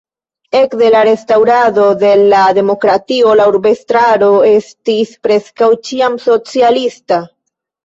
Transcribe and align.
Ekde 0.59 0.87
la 0.93 1.01
restaŭrado 1.09 1.83
de 2.03 2.13
la 2.31 2.39
demokratio 2.59 3.35
la 3.41 3.47
urbestraro 3.53 4.33
estis 4.55 5.15
preskaŭ 5.29 5.71
ĉiam 5.91 6.19
socialista. 6.27 7.25